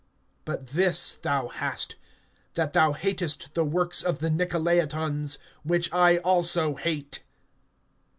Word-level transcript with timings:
(6)But 0.47 0.69
this 0.71 1.13
thou 1.13 1.49
hast, 1.49 1.95
that 2.55 2.73
thou 2.73 2.93
hatest 2.93 3.53
the 3.53 3.63
works 3.63 4.01
of 4.01 4.17
the 4.17 4.31
Nicolaitans, 4.31 5.37
which 5.61 5.93
I 5.93 6.17
also 6.17 6.73
hate. 6.73 7.21